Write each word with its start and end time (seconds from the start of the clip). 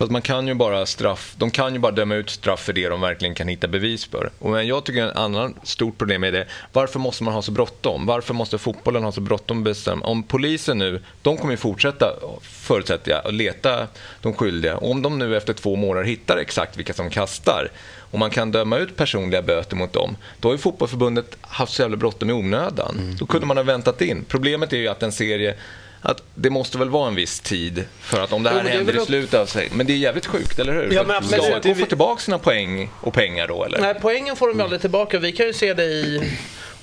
Fast 0.00 0.12
man 0.12 0.22
kan 0.22 0.48
ju 0.48 0.54
bara 0.54 0.86
straff, 0.86 1.34
de 1.36 1.50
kan 1.50 1.72
ju 1.72 1.78
bara 1.78 1.92
döma 1.92 2.14
ut 2.14 2.30
straff 2.30 2.60
för 2.60 2.72
det 2.72 2.88
de 2.88 3.00
verkligen 3.00 3.34
kan 3.34 3.48
hitta 3.48 3.68
bevis 3.68 4.04
för. 4.04 4.30
Och 4.38 4.50
men 4.50 4.66
jag 4.66 4.84
tycker 4.84 5.02
en 5.02 5.16
annan 5.16 5.54
stort 5.62 5.98
problem 5.98 6.24
är 6.24 6.32
det, 6.32 6.46
varför 6.72 6.98
måste 6.98 7.24
man 7.24 7.34
ha 7.34 7.42
så 7.42 7.52
bråttom? 7.52 8.06
Varför 8.06 8.34
måste 8.34 8.58
fotbollen 8.58 9.04
ha 9.04 9.12
så 9.12 9.20
bråttom 9.20 9.64
bestämma? 9.64 10.06
Om 10.06 10.22
polisen 10.22 10.78
nu, 10.78 11.02
de 11.22 11.36
kommer 11.36 11.52
ju 11.52 11.56
fortsätta, 11.56 12.12
förutsätter 12.42 13.10
jag, 13.10 13.26
att 13.26 13.34
leta 13.34 13.86
de 14.20 14.34
skyldiga. 14.34 14.76
Och 14.76 14.90
om 14.90 15.02
de 15.02 15.18
nu 15.18 15.36
efter 15.36 15.52
två 15.52 15.76
månader 15.76 16.06
hittar 16.06 16.36
exakt 16.36 16.76
vilka 16.76 16.92
som 16.92 17.10
kastar 17.10 17.68
och 18.10 18.18
man 18.18 18.30
kan 18.30 18.52
döma 18.52 18.78
ut 18.78 18.96
personliga 18.96 19.42
böter 19.42 19.76
mot 19.76 19.92
dem, 19.92 20.16
då 20.38 20.48
har 20.48 20.54
ju 20.54 20.58
fotbollförbundet 20.58 21.36
haft 21.40 21.72
så 21.72 21.82
jävla 21.82 21.96
bråttom 21.96 22.30
i 22.30 22.32
onödan. 22.32 22.98
Mm. 22.98 23.16
Då 23.16 23.26
kunde 23.26 23.46
man 23.46 23.56
ha 23.56 23.64
väntat 23.64 24.02
in. 24.02 24.24
Problemet 24.28 24.72
är 24.72 24.76
ju 24.76 24.88
att 24.88 25.02
en 25.02 25.12
serie 25.12 25.54
att 26.02 26.22
det 26.34 26.50
måste 26.50 26.78
väl 26.78 26.90
vara 26.90 27.08
en 27.08 27.14
viss 27.14 27.40
tid 27.40 27.84
för 28.00 28.20
att 28.20 28.32
om 28.32 28.42
det 28.42 28.50
här 28.50 28.62
jo, 28.64 28.70
händer 28.70 29.02
i 29.02 29.06
slutet 29.06 29.34
av 29.34 29.46
sig. 29.46 29.68
Men 29.72 29.86
det 29.86 29.92
är 29.92 29.96
jävligt 29.96 30.26
sjukt, 30.26 30.58
eller 30.58 30.72
hur? 30.72 30.92
Ja, 30.92 31.04
men 31.04 31.24
Ska 31.24 31.42
AIK 31.42 31.78
få 31.78 31.86
tillbaka 31.86 32.20
sina 32.20 32.38
poäng 32.38 32.90
och 33.00 33.14
pengar 33.14 33.48
då, 33.48 33.64
eller? 33.64 33.80
Nej, 33.80 33.94
poängen 34.00 34.36
får 34.36 34.48
de 34.48 34.56
ju 34.56 34.62
aldrig 34.62 34.80
tillbaka. 34.80 35.18
Vi 35.18 35.32
kan 35.32 35.46
ju 35.46 35.52
se 35.52 35.74
det 35.74 35.84
i 35.84 36.32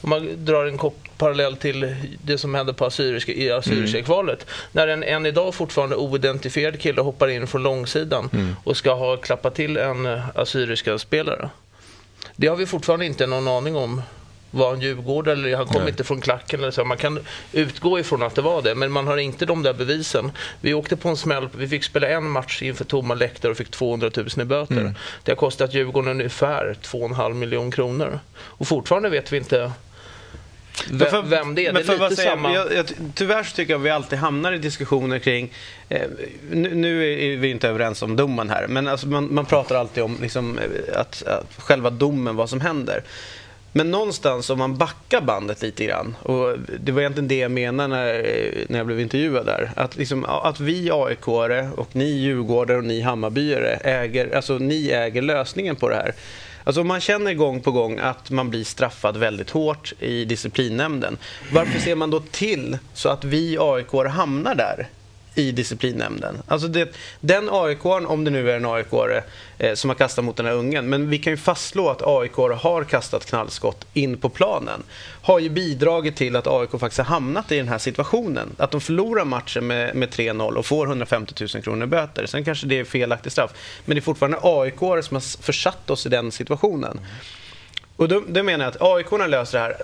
om 0.02 0.10
man 0.10 0.46
drar 0.46 0.66
en 0.66 0.80
parallell 1.18 1.58
till 1.58 1.96
det 2.24 2.38
som 2.38 2.55
hände 2.55 2.74
på 2.74 2.86
assyriska, 2.86 3.32
i 3.32 3.52
assyriska 3.52 3.98
mm. 3.98 4.05
kvalet. 4.05 4.46
När 4.72 4.88
en 4.88 5.04
än 5.04 5.26
idag 5.26 5.55
fortfarande 5.55 5.96
oidentifierad 5.96 6.80
kille 6.80 7.02
hoppar 7.02 7.27
in 7.27 7.48
från 7.48 7.63
långsidan 7.63 8.30
mm. 8.34 8.55
och 8.63 8.77
ska 8.77 8.94
ha 8.94 9.18
klappat 9.18 9.55
till 9.55 9.77
en 9.77 10.22
assyriska 10.36 10.98
spelare. 10.98 11.49
Det 12.36 12.48
har 12.48 12.55
vi 12.55 12.66
fortfarande 12.66 13.05
inte 13.05 13.27
någon 13.27 13.48
aning 13.48 13.76
om 13.76 14.02
var 14.52 14.74
en 14.74 14.82
djurgårdare 14.82 15.34
eller 15.34 15.56
han 15.56 15.66
kom 15.66 15.82
Nej. 15.82 15.90
inte 15.90 16.04
från 16.04 16.22
klacken 16.22 16.60
eller 16.60 16.72
så. 16.72 16.86
Man 16.86 16.98
kan 16.98 17.20
utgå 17.54 18.00
ifrån 18.00 18.24
att 18.24 18.36
det 18.36 18.42
var 18.42 18.62
det, 18.62 18.76
men 18.76 18.92
man 18.92 19.08
har 19.08 19.18
inte 19.18 19.46
de 19.46 19.64
där 19.64 19.74
bevisen. 19.74 20.32
Vi 20.62 20.74
åkte 20.74 20.96
på 20.96 21.10
en 21.10 21.18
smäll, 21.18 21.50
vi 21.58 21.68
fick 21.68 21.84
spela 21.84 22.08
en 22.08 22.30
match 22.30 22.62
inför 22.62 22.86
tomma 22.86 23.14
läktare 23.14 23.52
och 23.52 23.58
fick 23.58 23.72
200 23.72 24.12
000 24.16 24.28
i 24.41 24.46
böter. 24.46 24.78
Mm. 24.78 24.94
Det 25.24 25.32
har 25.32 25.36
kostat 25.36 25.74
Djurgården 25.74 26.12
ungefär 26.12 26.76
2,5 26.82 27.34
miljoner 27.34 27.71
kronor. 27.71 28.20
Och 28.36 28.68
fortfarande 28.68 29.10
vet 29.10 29.34
vi 29.34 29.38
inte 29.38 29.71
vem, 30.91 31.10
för, 31.10 31.21
vem 31.21 31.55
det 31.55 31.66
är. 31.66 31.74
det 31.74 31.80
är 31.80 31.99
lite 31.99 32.16
säga, 32.16 32.30
samma... 32.30 32.54
Jag, 32.54 32.74
jag, 32.74 32.86
tyvärr 33.16 33.43
så 33.43 33.55
tycker 33.55 33.74
jag 33.74 33.80
att 33.80 33.86
vi 33.86 33.90
alltid 33.90 34.20
hamnar 34.20 34.54
i 34.54 34.58
diskussioner 34.58 35.20
kring... 35.20 35.54
Eh, 35.90 36.02
nu, 36.52 36.76
nu, 36.76 37.14
är 37.14 37.38
vi 37.38 37.49
inte 37.49 37.70
överens 37.70 38.02
om 38.02 38.16
domen 38.16 38.49
här, 38.49 38.68
men 38.68 38.88
alltså 38.88 39.08
man, 39.08 39.34
man 39.34 39.46
pratar 39.46 39.76
alltid 39.76 40.04
om 40.04 40.18
liksom, 40.21 40.60
att, 40.93 41.24
att 41.24 41.54
själva 41.58 41.90
domen, 41.90 42.36
vad 42.36 42.49
som 42.49 42.62
händer. 42.62 43.04
Men 43.78 43.92
någonstans 43.92 44.50
om 44.50 44.60
man 44.60 44.78
backar 44.78 45.22
bandet 45.22 45.62
lite 45.62 45.86
grann, 45.86 46.16
och 46.22 46.56
det 46.80 46.92
var 46.92 47.02
egentligen 47.02 47.28
det 47.28 47.38
jag 47.38 47.52
menade 47.52 47.88
när, 47.88 48.24
när 48.70 48.78
jag 48.78 48.88
blev 48.88 49.00
intervjuad 49.00 49.46
där, 49.46 49.72
att, 49.76 49.98
liksom, 49.98 50.26
att 50.26 50.60
vi 50.60 50.92
aik 50.92 51.28
och 51.28 51.96
ni 51.96 52.05
djurgårdare 52.05 52.78
och 52.78 52.84
ni 52.84 53.02
Hammarbyare 53.02 53.76
äger, 53.76 54.36
alltså 54.36 54.58
ni 54.58 54.90
äger 54.90 55.22
lösningen 55.22 55.76
på 55.76 55.90
det 55.90 55.96
här. 55.96 56.14
Alltså 56.64 56.82
om 56.82 56.88
man 56.88 57.02
känner 57.02 57.34
gång 57.34 57.62
på 57.62 57.72
gång 57.72 58.00
att 58.00 58.30
man 58.30 58.50
blir 58.50 58.64
straffad 58.64 59.18
väldigt 59.18 59.50
hårt 59.50 59.94
i 60.00 60.26
disciplinnämnden, 60.26 61.18
varför 61.52 61.80
ser 61.80 61.96
man 61.96 62.10
då 62.10 62.20
till 62.20 62.78
så 62.94 63.10
att 63.10 63.24
vi 63.24 63.58
aik 63.60 63.92
hamnar 64.09 64.56
där? 64.56 64.88
I 65.38 65.52
disciplinnämnden. 65.52 66.41
Alltså 66.47 66.68
det, 66.68 66.96
den 67.19 67.50
aik 67.52 67.85
om 67.85 68.24
det 68.24 68.31
nu 68.31 68.52
är 68.52 68.56
en 68.56 68.66
aik 68.66 68.88
eh, 69.57 69.74
som 69.74 69.90
har 69.90 69.96
kastat 69.96 70.25
mot 70.25 70.38
den 70.38 70.46
här 70.46 70.53
ungen, 70.53 70.90
men 70.90 71.09
vi 71.09 71.18
kan 71.18 71.34
ju 71.34 71.38
fastslå 71.38 71.90
att 71.90 72.02
aik 72.02 72.34
har 72.34 72.84
kastat 72.84 73.25
knallskott 73.25 73.85
in 73.94 74.18
på 74.18 74.30
planen, 74.30 74.84
har 75.22 75.40
ju 75.40 75.50
bidragit 75.50 76.16
till 76.16 76.35
att 76.35 76.47
AIK 76.47 76.69
faktiskt 76.72 76.97
har 76.97 77.06
hamnat 77.06 77.52
i 77.52 77.58
den 77.58 77.68
här 77.68 77.78
situationen. 77.78 78.50
Att 78.58 78.72
de 78.72 78.81
förlorar 78.81 79.25
matchen 79.25 79.68
med, 79.68 79.96
med 79.96 80.09
3-0 80.09 80.56
och 80.56 80.66
får 80.66 80.88
150 80.88 81.47
000 81.53 81.63
kronor 81.63 81.84
i 81.84 81.88
böter. 81.88 82.25
Sen 82.25 82.44
kanske 82.44 82.68
det 82.68 82.80
är 82.80 82.84
felaktigt 82.84 83.31
straff, 83.31 83.52
men 83.85 83.96
det 83.96 84.00
är 84.00 84.02
fortfarande 84.02 84.40
aik 84.41 84.78
som 84.78 85.16
har 85.16 85.44
försatt 85.44 85.90
oss 85.90 86.06
i 86.06 86.09
den 86.09 86.31
situationen. 86.31 87.00
Och 87.97 88.07
då, 88.07 88.23
då 88.28 88.44
menar 88.44 88.66
jag 88.66 88.75
att 88.75 88.81
AIK 88.81 89.29
löser 89.29 89.57
det 89.57 89.63
här 89.63 89.78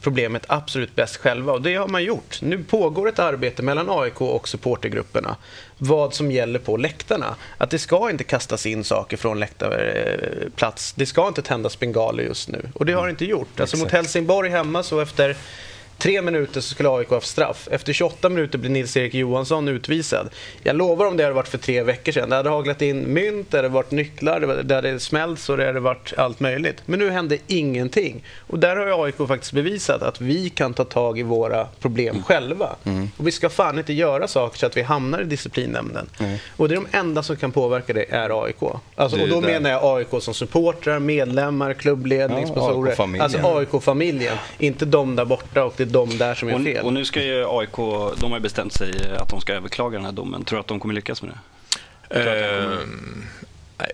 problemet 0.00 0.44
absolut 0.48 0.94
bäst 0.94 1.16
själva 1.16 1.52
och 1.52 1.62
det 1.62 1.74
har 1.74 1.88
man 1.88 2.04
gjort. 2.04 2.42
Nu 2.42 2.64
pågår 2.64 3.08
ett 3.08 3.18
arbete 3.18 3.62
mellan 3.62 3.90
AIK 3.90 4.20
och 4.20 4.48
supportergrupperna 4.48 5.36
vad 5.78 6.14
som 6.14 6.32
gäller 6.32 6.58
på 6.58 6.76
läktarna. 6.76 7.34
Att 7.58 7.70
det 7.70 7.78
ska 7.78 8.10
inte 8.10 8.24
kastas 8.24 8.66
in 8.66 8.84
saker 8.84 9.16
från 9.16 9.40
läktarplats. 9.40 10.92
Det 10.92 11.06
ska 11.06 11.28
inte 11.28 11.42
tändas 11.42 11.78
bengaler 11.78 12.22
just 12.22 12.48
nu 12.48 12.70
och 12.74 12.86
det 12.86 12.92
har 12.92 13.04
det 13.04 13.10
inte 13.10 13.24
gjort. 13.24 13.60
Alltså 13.60 13.76
mot 13.76 13.90
Helsingborg 13.90 14.50
hemma 14.50 14.82
så 14.82 15.00
efter 15.00 15.36
tre 15.98 16.22
minuter 16.22 16.60
så 16.60 16.68
skulle 16.68 16.88
AIK 16.88 17.10
haft 17.10 17.26
straff. 17.26 17.68
Efter 17.70 17.92
28 17.92 18.28
minuter 18.28 18.58
blir 18.58 18.70
Nils-Erik 18.70 19.14
Johansson 19.14 19.68
utvisad. 19.68 20.28
Jag 20.62 20.76
lovar 20.76 21.06
om 21.06 21.16
det 21.16 21.22
hade 21.22 21.34
varit 21.34 21.48
för 21.48 21.58
tre 21.58 21.82
veckor 21.82 22.12
sedan. 22.12 22.30
Det 22.30 22.36
hade 22.36 22.50
haglat 22.50 22.82
in 22.82 23.12
mynt, 23.12 23.50
det 23.50 23.58
hade 23.58 23.68
varit 23.68 23.90
nycklar, 23.90 24.40
det 24.62 24.74
hade 24.74 25.00
smällts 25.00 25.48
och 25.48 25.56
det 25.56 25.66
hade 25.66 25.80
varit 25.80 26.12
allt 26.16 26.40
möjligt. 26.40 26.82
Men 26.86 26.98
nu 26.98 27.10
hände 27.10 27.38
ingenting. 27.46 28.24
Och 28.46 28.58
där 28.58 28.76
har 28.76 29.04
AIK 29.04 29.16
faktiskt 29.28 29.52
bevisat 29.52 30.02
att 30.02 30.20
vi 30.20 30.50
kan 30.50 30.74
ta 30.74 30.84
tag 30.84 31.18
i 31.18 31.22
våra 31.22 31.66
problem 31.80 32.14
mm. 32.14 32.22
själva. 32.22 32.76
Mm. 32.84 33.10
Och 33.16 33.26
vi 33.26 33.32
ska 33.32 33.48
fan 33.48 33.78
inte 33.78 33.92
göra 33.92 34.28
saker 34.28 34.58
så 34.58 34.66
att 34.66 34.76
vi 34.76 34.82
hamnar 34.82 35.20
i 35.20 35.24
disciplinnämnden. 35.24 36.06
Mm. 36.20 36.38
Och 36.56 36.68
det 36.68 36.74
är 36.74 36.76
de 36.76 36.98
enda 36.98 37.22
som 37.22 37.36
kan 37.36 37.52
påverka 37.52 37.92
det 37.92 38.04
är 38.10 38.44
AIK. 38.44 38.62
Alltså, 38.94 39.20
och 39.20 39.28
då 39.28 39.40
menar 39.40 39.70
jag 39.70 39.98
AIK 39.98 40.22
som 40.22 40.34
supportrar, 40.34 40.98
medlemmar, 40.98 41.74
klubbledning, 41.74 42.40
ja, 42.40 42.46
sponsorer. 42.46 43.22
Alltså 43.22 43.38
AIK-familjen. 43.42 44.36
Inte 44.58 44.84
de 44.84 45.16
där 45.16 45.24
borta 45.24 45.64
och 45.64 45.74
det 45.76 45.87
de 45.88 46.18
där 46.18 46.34
som 46.34 46.48
är 46.48 46.64
fel. 46.64 46.84
Och 46.84 46.92
nu 46.92 47.04
ska 47.04 47.22
ju 47.22 47.46
AIK, 47.48 47.76
de 48.20 48.32
har 48.32 48.40
bestämt 48.40 48.72
sig 48.72 48.92
att 49.18 49.28
de 49.28 49.40
ska 49.40 49.54
överklaga 49.54 49.96
den 49.96 50.04
här 50.04 50.12
domen. 50.12 50.44
Tror 50.44 50.56
du 50.56 50.60
att 50.60 50.66
de 50.66 50.80
kommer 50.80 50.94
lyckas 50.94 51.22
med 51.22 51.30
det? 51.30 51.38
Uh, 52.10 52.78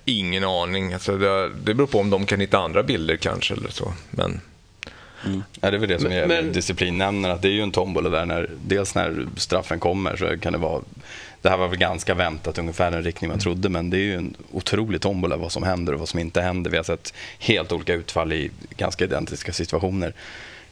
ingen 0.04 0.44
aning. 0.44 0.92
Alltså 0.92 1.18
det, 1.18 1.48
det 1.48 1.74
beror 1.74 1.86
på 1.86 1.98
om 1.98 2.10
de 2.10 2.26
kan 2.26 2.40
hitta 2.40 2.58
andra 2.58 2.82
bilder 2.82 3.16
kanske 3.16 3.54
eller 3.54 3.70
så. 3.70 3.92
Men... 4.10 4.40
Mm. 5.26 5.42
Ja, 5.60 5.70
det 5.70 5.76
är 5.76 5.78
väl 5.78 5.88
det 5.88 5.98
som 5.98 6.12
är 6.12 6.26
men, 6.26 6.52
disciplinnämnden, 6.52 7.30
att 7.30 7.42
det 7.42 7.48
är 7.48 7.52
ju 7.52 7.62
en 7.62 7.70
tombola 7.70 8.10
där. 8.10 8.26
När, 8.26 8.50
dels 8.66 8.94
när 8.94 9.26
straffen 9.36 9.80
kommer 9.80 10.16
så 10.16 10.38
kan 10.38 10.52
det 10.52 10.58
vara 10.58 10.82
det 11.44 11.50
här 11.50 11.56
var 11.56 11.68
väl 11.68 11.78
ganska 11.78 12.14
väntat, 12.14 12.58
ungefär 12.58 12.90
den 12.90 13.02
riktning 13.02 13.30
man 13.30 13.38
trodde, 13.38 13.68
men 13.68 13.90
det 13.90 13.96
är 13.96 14.00
ju 14.00 14.14
en 14.14 14.34
otrolig 14.52 15.00
tombola 15.00 15.36
vad 15.36 15.52
som 15.52 15.62
händer 15.62 15.92
och 15.92 15.98
vad 15.98 16.08
som 16.08 16.20
inte 16.20 16.40
händer. 16.40 16.70
Vi 16.70 16.76
har 16.76 16.84
sett 16.84 17.14
helt 17.38 17.72
olika 17.72 17.94
utfall 17.94 18.32
i 18.32 18.50
ganska 18.76 19.04
identiska 19.04 19.52
situationer. 19.52 20.12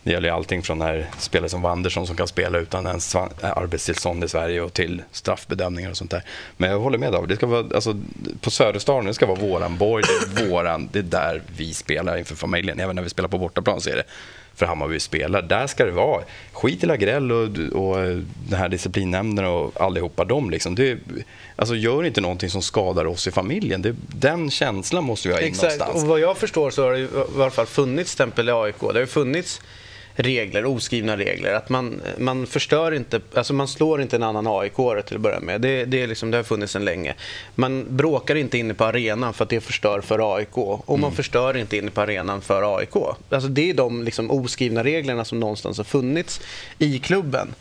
Det 0.04 0.10
gäller 0.10 0.30
allting 0.30 0.62
från 0.62 0.78
när 0.78 1.06
spelare 1.18 1.48
som 1.48 1.62
Wanderson 1.62 2.06
som 2.06 2.16
kan 2.16 2.28
spela 2.28 2.58
utan 2.58 2.86
ens 2.86 3.16
arbetstillstånd 3.40 4.24
i 4.24 4.28
Sverige 4.28 4.60
och 4.60 4.72
till 4.72 5.02
straffbedömningar 5.12 5.90
och 5.90 5.96
sånt 5.96 6.10
där. 6.10 6.22
Men 6.56 6.70
jag 6.70 6.78
håller 6.78 6.98
med 6.98 7.12
David, 7.12 7.28
det 7.28 7.36
ska 7.36 7.46
vara, 7.46 7.66
alltså, 7.74 8.00
på 8.40 8.50
Söderstaden, 8.50 9.06
det 9.06 9.14
ska 9.14 9.26
vara 9.26 9.38
våran 9.38 9.78
borg, 9.78 10.04
det 10.34 10.42
är, 10.42 10.48
våran, 10.48 10.88
det 10.92 10.98
är 10.98 11.02
där 11.02 11.42
vi 11.56 11.74
spelar 11.74 12.16
inför 12.16 12.34
familjen. 12.34 12.80
Även 12.80 12.96
när 12.96 13.02
vi 13.02 13.10
spelar 13.10 13.28
på 13.28 13.38
bortaplan 13.38 13.80
så 13.80 13.90
är 13.90 13.96
det 13.96 14.04
för 14.54 14.66
Hammarby 14.66 15.00
spelar. 15.00 15.42
Där 15.42 15.66
ska 15.66 15.84
det 15.84 15.90
vara. 15.90 16.22
Skit 16.52 16.84
i 16.84 16.86
Lagrell 16.86 17.32
och, 17.32 17.42
och 17.72 17.96
den 18.48 18.58
här 18.58 18.68
disciplinnämnden 18.68 19.44
och 19.44 19.80
allihopa 19.80 20.24
dem. 20.24 20.50
Liksom. 20.50 20.74
Det, 20.74 20.98
alltså 21.56 21.74
gör 21.74 22.04
inte 22.04 22.20
någonting 22.20 22.50
som 22.50 22.62
skadar 22.62 23.04
oss 23.04 23.26
i 23.26 23.30
familjen. 23.30 23.82
Det, 23.82 23.94
den 24.08 24.50
känslan 24.50 25.04
måste 25.04 25.28
vi 25.28 25.34
ha 25.34 25.40
in 25.40 25.46
Exakt. 25.46 25.78
någonstans. 25.78 26.02
Och 26.02 26.08
vad 26.08 26.20
jag 26.20 26.36
förstår 26.36 26.70
så 26.70 26.82
har 26.82 26.92
det 26.92 26.98
i 27.00 27.08
alla 27.34 27.50
fall 27.50 27.66
funnits 27.66 28.10
stämpel 28.10 28.48
i 28.48 28.52
AIK. 28.52 28.80
Det 28.80 28.98
har 28.98 29.06
funnits 29.06 29.60
regler, 30.14 30.66
oskrivna 30.66 31.16
regler. 31.16 31.52
Att 31.54 31.68
man, 31.68 32.02
man 32.18 32.46
förstör 32.46 32.92
inte, 32.92 33.20
alltså 33.34 33.54
man 33.54 33.68
slår 33.68 34.02
inte 34.02 34.16
en 34.16 34.22
annan 34.22 34.46
aik 34.46 34.72
till 35.06 35.16
att 35.16 35.22
börja 35.22 35.40
med. 35.40 35.60
Det, 35.60 35.84
det, 35.84 36.02
är 36.02 36.06
liksom, 36.06 36.30
det 36.30 36.36
har 36.36 36.44
funnits 36.44 36.72
sedan 36.72 36.84
länge. 36.84 37.14
Man 37.54 37.86
bråkar 37.96 38.34
inte 38.34 38.58
inne 38.58 38.74
på 38.74 38.84
arenan 38.84 39.34
för 39.34 39.44
att 39.44 39.50
det 39.50 39.60
förstör 39.60 40.00
för 40.00 40.36
AIK. 40.36 40.58
Och 40.58 40.88
man 40.88 40.98
mm. 40.98 41.12
förstör 41.12 41.56
inte 41.56 41.76
inne 41.76 41.90
på 41.90 42.00
arenan 42.00 42.40
för 42.40 42.78
AIK. 42.78 42.96
Alltså 43.30 43.48
det 43.48 43.70
är 43.70 43.74
de 43.74 44.02
liksom 44.02 44.30
oskrivna 44.30 44.84
reglerna 44.84 45.24
som 45.24 45.40
någonstans 45.40 45.76
har 45.76 45.84
funnits 45.84 46.40
i 46.78 46.98
klubben. 46.98 47.54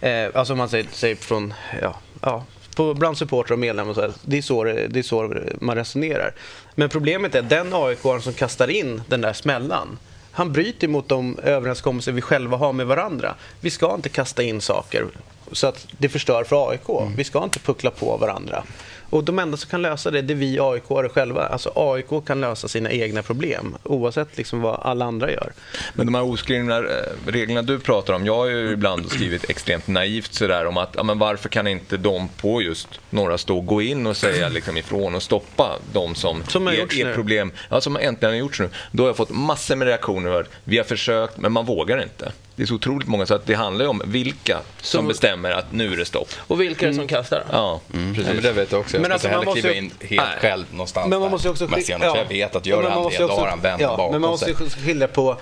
Eh, 0.00 0.26
alltså 0.34 0.54
man 0.54 0.68
säger, 0.68 0.86
säger 0.92 1.16
från, 1.16 1.54
ja, 1.82 1.96
ja 2.20 2.44
på, 2.74 2.94
bland 2.94 3.18
supportrar 3.18 3.54
och 3.54 3.58
medlemmar. 3.58 4.12
Det, 4.22 4.38
är 4.38 4.42
så, 4.42 4.64
det 4.64 4.98
är 4.98 5.02
så 5.02 5.34
man 5.60 5.76
resonerar. 5.76 6.34
Men 6.74 6.88
problemet 6.88 7.34
är 7.34 7.42
den 7.42 7.74
aik 7.74 7.98
som 8.22 8.32
kastar 8.32 8.70
in 8.70 9.02
den 9.08 9.20
där 9.20 9.32
smällan 9.32 9.98
han 10.34 10.52
bryter 10.52 10.88
mot 10.88 11.08
de 11.08 11.38
överenskommelser 11.38 12.12
vi 12.12 12.20
själva 12.20 12.56
har 12.56 12.72
med 12.72 12.86
varandra. 12.86 13.34
Vi 13.60 13.70
ska 13.70 13.94
inte 13.94 14.08
kasta 14.08 14.42
in 14.42 14.60
saker 14.60 15.06
så 15.52 15.66
att 15.66 15.86
det 15.98 16.08
förstör 16.08 16.44
för 16.44 16.70
AIK. 16.70 16.88
Mm. 16.88 17.16
Vi 17.16 17.24
ska 17.24 17.44
inte 17.44 17.58
puckla 17.58 17.90
på 17.90 18.16
varandra. 18.16 18.64
Och 19.10 19.24
de 19.24 19.38
enda 19.38 19.56
som 19.56 19.70
kan 19.70 19.82
lösa 19.82 20.10
det, 20.10 20.22
det 20.22 20.32
är 20.32 20.36
vi 20.36 20.58
AIK 20.60 21.12
själva. 21.12 21.46
Alltså 21.46 21.72
AIK 21.74 22.26
kan 22.26 22.40
lösa 22.40 22.68
sina 22.68 22.90
egna 22.90 23.22
problem 23.22 23.76
oavsett 23.82 24.36
liksom 24.36 24.60
vad 24.60 24.80
alla 24.82 25.04
andra 25.04 25.32
gör. 25.32 25.52
Men 25.94 26.06
de 26.06 26.14
här 26.14 26.22
oskrivna 26.22 26.78
eh, 26.78 26.82
reglerna 27.26 27.62
du 27.62 27.78
pratar 27.78 28.14
om, 28.14 28.26
jag 28.26 28.36
har 28.36 28.46
ju 28.46 28.72
ibland 28.72 29.10
skrivit 29.10 29.50
extremt 29.50 29.86
naivt 29.86 30.34
sådär 30.34 30.66
om 30.66 30.76
att 30.76 30.94
ja, 30.96 31.02
men 31.02 31.18
varför 31.18 31.48
kan 31.48 31.66
inte 31.66 31.96
de 31.96 32.28
på 32.28 32.62
just 32.62 32.88
några 33.10 33.38
stå 33.38 33.60
gå 33.60 33.82
in 33.82 34.06
och 34.06 34.16
säga 34.16 34.48
liksom 34.48 34.76
ifrån 34.76 35.14
och 35.14 35.22
stoppa 35.22 35.78
de 35.92 36.14
som, 36.14 36.42
som 36.48 36.68
är, 36.68 37.00
är 37.00 37.14
problem. 37.14 37.52
Ja, 37.70 37.80
som 37.80 37.96
äntligen 37.96 38.32
har 38.32 38.38
gjorts 38.38 38.60
nu. 38.60 38.68
Då 38.92 39.02
har 39.02 39.08
jag 39.08 39.16
fått 39.16 39.30
massor 39.30 39.76
med 39.76 39.88
reaktioner. 39.88 40.46
Vi 40.64 40.76
har 40.76 40.84
försökt, 40.84 41.38
men 41.38 41.52
man 41.52 41.66
vågar 41.66 42.02
inte. 42.02 42.32
Det 42.56 42.62
är 42.62 42.66
så 42.66 42.74
otroligt 42.74 43.08
många, 43.08 43.26
så 43.26 43.34
att 43.34 43.46
det 43.46 43.54
handlar 43.54 43.84
ju 43.84 43.88
om 43.88 44.02
vilka 44.04 44.54
som, 44.54 44.98
som 44.98 45.08
bestämmer 45.08 45.50
att 45.50 45.72
nu 45.72 45.92
är 45.92 45.96
det 45.96 46.04
stopp. 46.04 46.28
Och 46.38 46.60
vilka 46.60 46.86
är 46.86 46.90
det 46.90 46.96
som 46.96 47.08
kastar? 47.08 47.44
Ja, 47.52 47.80
mm. 47.94 48.14
precis. 48.14 48.28
Ja, 48.28 48.34
men 48.34 48.42
det 48.42 48.52
vet 48.52 48.72
jag 48.72 48.80
också. 48.80 48.96
Jag 48.96 49.08
men 49.08 49.18
ska 49.18 49.28
alltså, 49.28 49.50
inte 49.50 49.50
heller 49.50 49.60
kliva 49.60 49.74
in 49.74 50.08
helt 50.08 50.28
Nej. 50.30 50.40
själv 50.40 50.64
någonstans 50.70 51.08
men 51.08 51.20
man 51.20 51.30
måste 51.30 51.48
också 51.48 51.66
där. 51.66 51.80
Scenen, 51.80 52.08
ja. 52.08 52.16
Jag 52.16 52.28
vet 52.28 52.56
att 52.56 52.66
gör 52.66 52.82
han 52.82 53.10
det, 53.10 53.18
då 53.18 53.28
har 53.28 53.46
han 53.46 53.60
vänt 53.60 53.80
ja, 53.80 53.88
bakom 53.88 54.12
Men 54.12 54.20
man 54.20 54.30
måste 54.30 54.54
sig. 54.54 54.70
skilja 54.70 55.08
på 55.08 55.36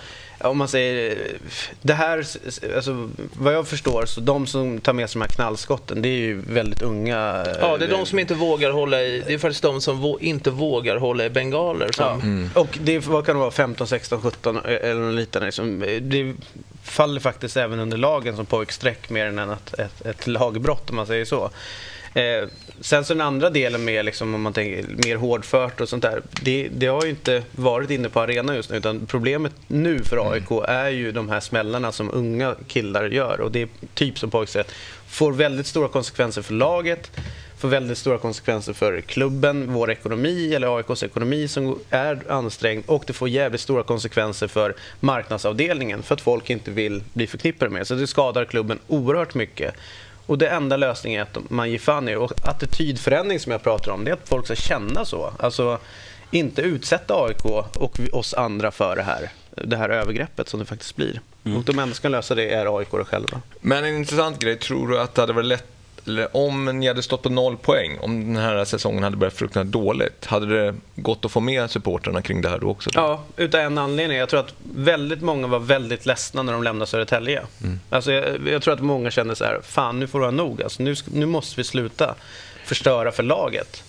om 0.45 0.59
man 0.59 0.69
säger, 0.69 1.19
det 1.83 1.95
här, 1.95 2.27
alltså, 2.77 3.11
vad 3.33 3.55
jag 3.55 3.69
förstår, 3.69 4.07
så 4.07 4.21
de 4.21 4.47
som 4.47 4.81
tar 4.81 4.93
med 4.93 5.11
sig 5.11 5.19
de 5.19 5.23
här 5.23 5.29
knallskotten, 5.29 6.03
det 6.03 6.09
är 6.09 6.19
ju 6.19 6.43
väldigt 6.47 6.83
unga. 6.83 7.47
Ja, 7.61 7.77
det 7.77 7.85
är 7.85 7.91
de 7.91 8.07
som 8.07 8.19
inte 8.19 8.35
vågar 8.35 8.71
hålla 8.71 9.03
i, 9.03 9.23
det 9.27 9.35
är 9.35 9.39
faktiskt 9.39 9.63
de 9.63 9.81
som 9.81 9.99
vå, 10.01 10.21
inte 10.21 10.51
vågar 10.51 10.97
hålla 10.97 11.25
i 11.25 11.31
bengaler. 11.31 11.91
Som... 11.93 12.05
Ja. 12.05 12.15
Mm. 12.15 12.51
Och 12.55 12.79
det, 12.81 13.07
vad 13.07 13.27
kan 13.27 13.35
det 13.35 13.41
vara, 13.41 13.51
15, 13.51 13.87
16, 13.87 14.23
17 14.23 14.59
eller 14.65 15.01
något 15.01 15.15
liknande. 15.15 15.47
Liksom, 15.47 15.81
det 16.01 16.35
faller 16.85 17.21
faktiskt 17.21 17.57
även 17.57 17.79
under 17.79 17.97
lagen 17.97 18.37
som 18.37 18.47
pojkstreck 18.47 19.11
mer 19.11 19.27
än 19.27 19.39
ett, 19.39 19.75
ett, 19.79 20.07
ett 20.07 20.27
lagbrott 20.27 20.91
om 20.91 20.97
man 20.97 21.07
säger 21.07 21.25
så. 21.25 21.51
Eh, 22.15 22.49
sen 22.81 23.05
så 23.05 23.15
den 23.15 23.21
andra 23.21 23.51
delen 23.51 23.85
med, 23.85 24.05
liksom, 24.05 24.35
om 24.35 24.43
man 24.43 24.53
tänker 24.53 25.07
mer 25.07 25.17
hårdfört 25.17 25.81
och 25.81 25.89
sånt 25.89 26.03
där. 26.03 26.23
Det, 26.43 26.69
det, 26.73 26.87
har 26.87 27.05
ju 27.05 27.11
inte 27.11 27.43
varit 27.53 27.91
inne 27.91 28.09
på 28.09 28.21
arenan 28.21 28.57
just 28.57 28.71
nu. 28.71 28.77
Utan 28.77 29.07
problemet 29.07 29.53
nu 29.67 29.99
för 29.99 30.33
AIK 30.33 30.51
mm. 30.51 30.65
är 30.69 30.89
ju 30.89 31.13
de 31.13 31.29
här 31.29 31.41
smällarna 31.41 31.93
som 31.93 32.11
unga 32.11 32.55
killar 32.67 33.05
gör. 33.05 33.41
Och 33.41 33.53
det 33.53 33.63
är 33.63 33.69
typ 33.95 34.19
som 34.19 34.31
pojkstreck. 34.31 34.67
Får 35.09 35.33
väldigt 35.33 35.67
stora 35.67 35.89
konsekvenser 35.89 36.43
för 36.43 36.55
laget. 36.55 37.11
Får 37.59 37.69
väldigt 37.69 37.99
stora 37.99 38.19
konsekvenser 38.19 38.73
för 38.73 39.01
klubben, 39.01 39.73
vår 39.73 39.91
ekonomi 39.91 40.55
eller 40.55 40.77
AIKs 40.77 41.03
ekonomi 41.03 41.49
som 41.49 41.79
är 41.91 42.23
ansträngd. 42.29 42.85
Och 42.87 43.05
det 43.07 43.13
får 43.13 43.29
jävligt 43.29 43.61
stora 43.61 43.83
konsekvenser 43.83 44.49
för 44.49 44.75
marknadsavdelningen. 45.01 46.03
För 46.03 46.15
att 46.15 46.21
folk 46.21 46.51
inte 46.51 46.71
vill 46.71 47.03
bli 47.13 47.27
förknippade 47.27 47.71
med 47.71 47.87
Så 47.87 47.95
det 47.95 48.07
skadar 48.07 48.45
klubben 48.45 48.79
oerhört 48.89 49.35
mycket. 49.35 49.75
Och 50.27 50.39
det 50.39 50.49
enda 50.49 50.77
lösningen 50.77 51.21
är 51.21 51.23
att 51.23 51.51
man 51.51 51.71
ger 51.71 51.79
fan 51.79 52.09
i 52.09 52.17
Och 52.17 52.33
attitydförändring 52.45 53.41
som 53.41 53.53
jag 53.53 53.63
pratar 53.63 53.93
om, 53.93 54.05
det 54.05 54.11
är 54.11 54.15
att 54.15 54.29
folk 54.29 54.45
ska 54.45 54.55
känna 54.55 55.05
så. 55.05 55.33
Alltså 55.39 55.79
inte 56.31 56.63
utsätta 56.63 57.15
AIK 57.15 57.45
och 57.77 58.01
oss 58.13 58.35
andra 58.35 58.71
för 58.71 58.97
det 58.97 59.03
här, 59.03 59.31
det 59.51 59.77
här 59.77 59.89
övergreppet 59.89 60.49
som 60.49 60.61
det 60.61 60.67
faktiskt 60.67 60.97
blir. 60.97 61.21
Mm. 61.45 61.59
Och 61.59 61.65
de 61.65 61.79
enda 61.79 61.95
som 61.95 62.03
kan 62.03 62.13
lösa 62.13 62.35
det 62.35 62.51
är 62.51 62.79
AIK 62.79 62.89
själva. 62.89 63.41
Men 63.61 63.85
en 63.85 63.97
intressant 63.97 64.39
grej, 64.39 64.59
tror 64.59 64.89
du 64.89 65.01
att 65.01 65.15
det 65.15 65.23
hade 65.23 65.33
varit 65.33 65.47
lätt 65.47 65.82
om 66.33 66.65
ni 66.65 66.89
hade 66.89 67.03
stått 67.03 67.23
på 67.23 67.29
noll 67.29 67.57
poäng, 67.57 67.99
om 68.01 68.35
den 68.35 68.43
här 68.43 68.65
säsongen 68.65 69.03
hade 69.03 69.17
börjat 69.17 69.35
fruktansvärt 69.35 69.73
dåligt, 69.73 70.25
hade 70.25 70.47
det 70.47 70.75
gått 70.97 71.25
att 71.25 71.33
få 71.33 71.41
med 71.41 71.71
supporterna 71.71 72.23
kring 72.23 72.43
det 72.43 72.49
här 72.49 72.59
då 72.59 72.69
också? 72.69 72.91
Då? 72.91 73.01
Ja, 73.01 73.23
utan 73.37 73.61
en 73.61 73.79
anledning. 73.79 74.19
Jag 74.19 74.29
tror 74.29 74.41
att 74.41 74.55
väldigt 74.75 75.23
många 75.23 75.47
var 75.47 75.59
väldigt 75.59 76.07
ledsna 76.07 76.43
när 76.43 76.53
de 76.53 76.63
lämnade 76.63 76.91
Södertälje. 76.91 77.43
Mm. 77.63 77.81
Alltså, 77.91 78.13
jag, 78.13 78.49
jag, 78.49 78.63
tror 78.63 78.75
att 78.75 78.81
många 78.81 79.11
kände 79.11 79.37
så 79.37 79.45
här, 79.45 79.61
fan 79.63 79.99
nu 79.99 80.07
får 80.07 80.19
det 80.19 80.23
vara 80.23 80.37
nog. 80.37 80.63
Alltså, 80.63 80.83
nu, 80.83 80.95
nu 81.13 81.27
måste 81.27 81.61
vi 81.61 81.65
sluta 81.65 82.15
förstöra 82.65 83.13
för 83.13 83.23
laget. 83.23 83.85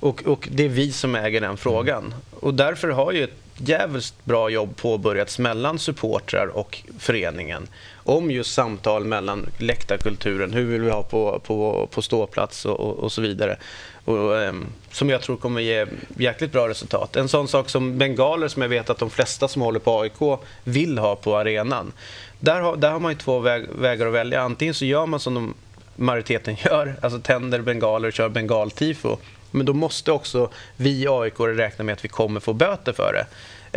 Och, 0.00 0.22
och 0.22 0.48
det 0.52 0.64
är 0.64 0.68
vi 0.68 0.92
som 0.92 1.14
äger 1.14 1.40
den 1.40 1.56
frågan. 1.56 2.04
Mm. 2.04 2.14
Och 2.40 2.54
därför 2.54 2.88
har 2.88 3.12
ju 3.12 3.24
ett 3.24 3.30
jävligt 3.56 4.24
bra 4.24 4.50
jobb 4.50 4.76
påbörjats 4.76 5.38
mellan 5.38 5.78
supportrar 5.78 6.46
och 6.46 6.82
föreningen 6.98 7.68
om 8.04 8.30
just 8.30 8.54
samtal 8.54 9.04
mellan 9.04 9.46
läktarkulturen, 9.58 10.52
hur 10.52 10.64
vill 10.64 10.80
vi 10.82 10.90
ha 10.90 11.02
på, 11.02 11.40
på, 11.46 11.88
på 11.90 12.02
ståplats 12.02 12.64
och, 12.64 12.80
och, 12.80 12.98
och 12.98 13.12
så 13.12 13.20
vidare. 13.22 13.56
Och, 14.04 14.30
um, 14.30 14.66
som 14.90 15.10
jag 15.10 15.22
tror 15.22 15.36
kommer 15.36 15.60
ge 15.60 15.86
jäkligt 16.16 16.52
bra 16.52 16.68
resultat. 16.68 17.16
En 17.16 17.28
sån 17.28 17.48
sak 17.48 17.70
som 17.70 17.98
bengaler 17.98 18.48
som 18.48 18.62
jag 18.62 18.68
vet 18.68 18.90
att 18.90 18.98
de 18.98 19.10
flesta 19.10 19.48
som 19.48 19.62
håller 19.62 19.80
på 19.80 20.00
AIK 20.00 20.40
vill 20.64 20.98
ha 20.98 21.16
på 21.16 21.36
arenan. 21.36 21.92
Där 22.40 22.60
har, 22.60 22.76
där 22.76 22.90
har 22.90 23.00
man 23.00 23.12
ju 23.12 23.18
två 23.18 23.38
väg, 23.38 23.66
vägar 23.78 24.06
att 24.06 24.12
välja. 24.12 24.42
Antingen 24.42 24.74
så 24.74 24.84
gör 24.84 25.06
man 25.06 25.20
som 25.20 25.34
de, 25.34 25.54
majoriteten 25.96 26.56
gör, 26.64 26.96
alltså 27.02 27.18
tänder 27.18 27.60
bengaler 27.60 28.08
och 28.08 28.14
kör 28.14 28.28
bengaltifo. 28.28 29.16
Men 29.50 29.66
då 29.66 29.72
måste 29.72 30.12
också 30.12 30.50
vi 30.76 31.06
AIK 31.08 31.40
räkna 31.40 31.84
med 31.84 31.92
att 31.92 32.04
vi 32.04 32.08
kommer 32.08 32.40
få 32.40 32.52
böter 32.52 32.92
för 32.92 33.12
det. 33.12 33.26